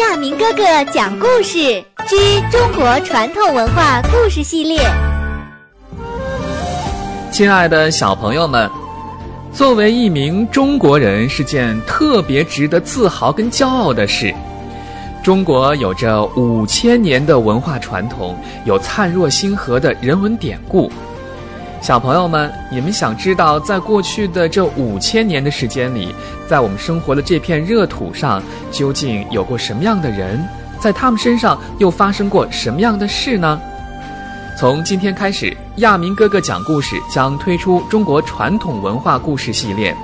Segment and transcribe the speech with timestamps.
[0.00, 0.62] 亚明哥哥
[0.94, 1.58] 讲故事
[2.08, 2.16] 之
[2.50, 4.80] 中国传统文化故事系列。
[7.30, 8.68] 亲爱的小朋友们，
[9.52, 14.34] 作为一名中国人是件特别值得自豪跟骄傲的事。
[15.22, 20.90] 中国有着五千年的文化传统，有灿若星河的人文典故。
[21.80, 26.14] 小朋友们，你们想知道，在过去的这五千年的时间里，
[26.46, 30.46] 在我们生活的这片热土上，究竟有过什么样的人？
[30.78, 33.58] 在他们身上又发生过什么样的事呢？
[34.58, 39.96] 从今天开始，亚明哥哥讲故事将推出中国传统文化故事系列，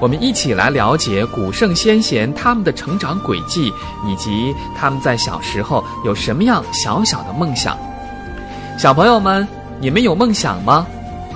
[0.00, 3.72] 我们一起来了解古圣先贤他们的成长轨迹，
[4.04, 7.78] 以及他们在小时候有什么样小小的梦想。
[8.76, 9.46] 小朋友们，
[9.80, 10.84] 你们有梦想吗？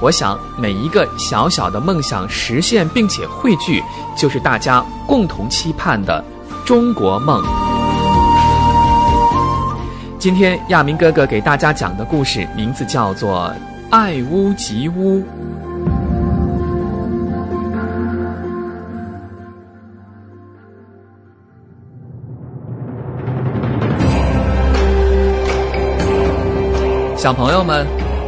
[0.04, 3.82] 我想，每一个小小的梦想实现并且汇聚，
[4.14, 6.22] 就是大家共同期盼的
[6.62, 7.42] 中国梦。
[10.18, 13.50] 今天亚明哥哥给大家讲的故事名字叫做
[13.90, 15.20] 《爱屋及乌》。
[27.16, 27.86] 小朋友们，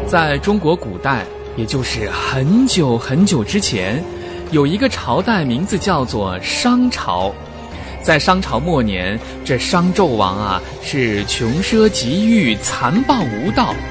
[0.09, 1.27] 在中国古代。
[1.57, 4.05] 也就是很久很久之前，
[4.51, 7.35] 有一个朝代名字叫做商朝。
[8.03, 13.75] 在商朝末年，这商纣王啊是穷奢极欲、残暴无道。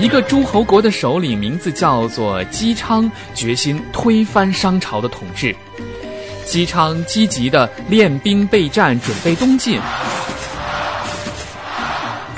[0.00, 5.54] 一个诸侯国的首领名字叫做姬昌，决心推翻商朝的统治。
[6.46, 9.78] 姬昌积极的练兵备战，准备东进。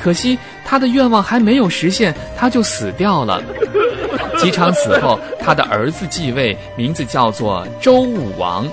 [0.03, 3.43] 可惜他的愿望还没有实现，他就死掉了。
[4.41, 8.67] 姬昌死后，他的儿子继位，名字叫做周武王。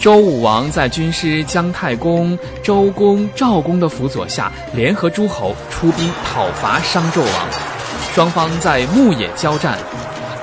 [0.00, 7.48] 周武王在军师姜太公、周公、赵公的辅佐下，联合诸侯出兵讨伐商纣王。
[8.14, 9.78] 双方在牧野交战。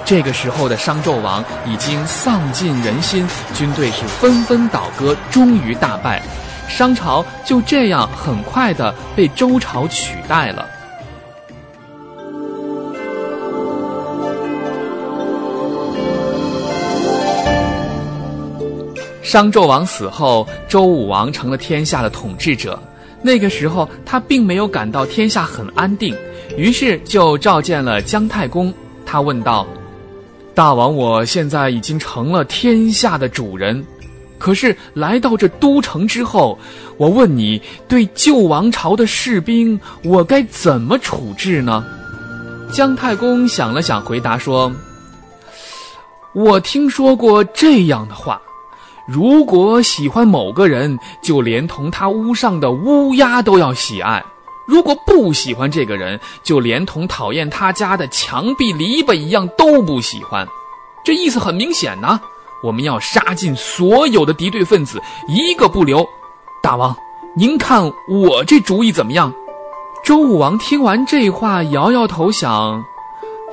[0.05, 6.21] 这个时候的商纣王已经丧尽人心，军队是纷纷倒戈，终于大败。
[6.69, 10.65] 商朝就这样很快的被周朝取代了。
[19.21, 22.79] 商纣王死后，周武王成了天下的统治者。
[23.21, 26.15] 那个时候，他并没有感到天下很安定，
[26.55, 28.73] 于是就召见了姜太公。
[29.05, 29.67] 他问道
[30.55, 33.85] ：“大王，我现在已经成了天下的主人。”
[34.39, 36.57] 可是来到这都城之后，
[36.97, 41.85] 我问你，对旧王朝的士兵，我该怎么处置呢？
[42.71, 44.71] 姜太公想了想，回答说
[46.33, 48.41] ：“我听说过这样的话，
[49.07, 54.21] 如果喜欢某个人，就连同他屋上的乌鸦都要喜爱；
[54.67, 60.47] 如果不喜欢这个人，就连同讨厌他家的墙壁篱笆一样都不喜欢。
[61.03, 62.21] 这意思很明显呢。”
[62.61, 66.05] 我们要杀尽所有的敌对分子，一个不留。
[66.61, 66.95] 大王，
[67.35, 69.33] 您看我这主意怎么样？
[70.03, 72.83] 周武王听完这话，摇摇头，想，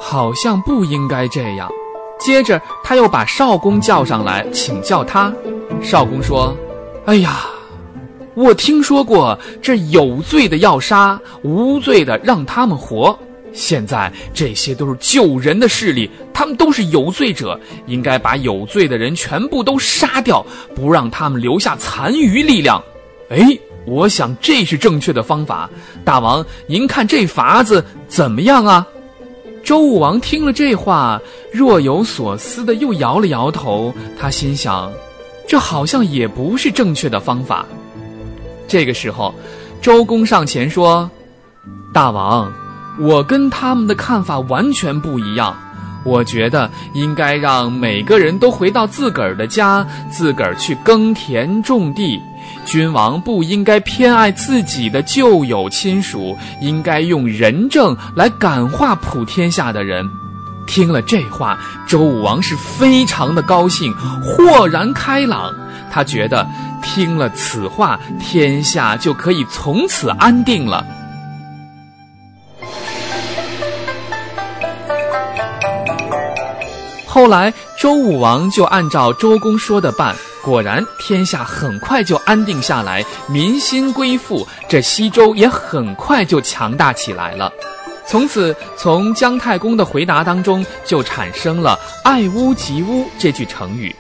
[0.01, 1.71] 好像不应该这样。
[2.19, 5.33] 接着，他又把少公叫上来，请教他。
[5.83, 6.57] 少公说
[7.05, 7.41] ：“哎呀，
[8.35, 13.19] 我听说过，这有罪的要杀，无罪的让他们活。”
[13.57, 20.45] 现在这些都是救人的势力，他们都是有罪者，应该把有罪的人全部都杀掉，
[20.75, 22.81] 不让他们留下残余力量。
[23.31, 25.71] 哎，我想这是正确的方法。
[26.05, 28.87] 大王，您看这法子怎么样啊？
[29.65, 31.19] 周武王听了这话，
[31.51, 33.93] 若有所思的又摇了摇头。
[34.19, 34.93] 他心想，
[35.49, 37.65] 这好像也不是正确的方法。
[38.69, 39.35] 这个时候，
[39.81, 41.11] 周公上前说
[41.95, 42.53] ：“大王。”
[42.99, 45.55] 我跟他们的看法完全不一样，
[46.05, 52.21] 我觉得应该让每个人都回到自个儿的家，自个儿去耕田种地。
[52.65, 60.09] 君王不应该偏爱自己的旧友亲属，应该用仁政来感化普天下的人。
[60.67, 65.53] 听了这话，周武王是非常的高兴，豁然开朗。
[65.93, 66.47] 他觉得
[66.83, 70.85] 听了此话，天下就可以从此安定了。
[77.17, 87.51] 后来，周武王就按照周公说的办，果然天下很快就安定下来，民心归附，这西周也很快就强大起来了。
[88.07, 93.97] 从此，从姜太公的回答当中就产生了“爱屋及乌”这句成语。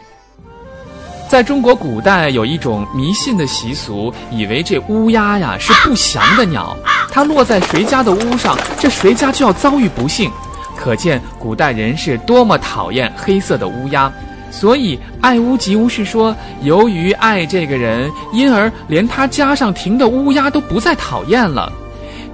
[1.26, 6.76] 在中国古代，有一种迷信的习俗，以为这乌鸦呀是不祥的鸟，
[7.10, 10.30] 它落在谁家的屋上，这谁家就要遭遇不幸。
[10.76, 14.12] 可见古代人是多么讨厌黑色的乌鸦。
[14.48, 21.70] 所以“爱屋及乌”是说，由于爱这个人，因而连他家上停的乌鸦都不再讨厌了。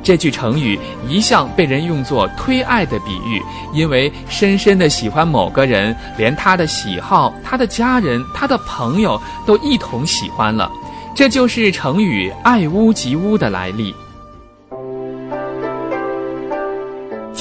[0.04, 0.78] 这句成语
[1.08, 3.40] 一向被人用作推爱的比喻，
[3.72, 10.70] 因为深深的喜欢某个人，连他的喜好、他的家人、他的朋友都一同喜欢了，
[11.14, 13.94] 这就是成语“爱屋及乌”的来历。